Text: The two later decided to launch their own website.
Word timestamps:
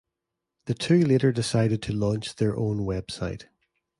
The 0.65 0.73
two 0.73 1.05
later 1.05 1.31
decided 1.31 1.83
to 1.83 1.93
launch 1.93 2.35
their 2.37 2.57
own 2.57 2.79
website. 2.87 3.45